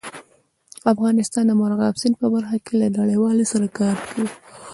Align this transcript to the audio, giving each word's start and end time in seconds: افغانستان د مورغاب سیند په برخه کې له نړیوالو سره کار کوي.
افغانستان 0.93 1.43
د 1.47 1.51
مورغاب 1.59 1.95
سیند 2.01 2.15
په 2.21 2.27
برخه 2.33 2.57
کې 2.65 2.71
له 2.81 2.87
نړیوالو 2.99 3.49
سره 3.51 3.67
کار 3.79 3.95
کوي. 4.09 4.27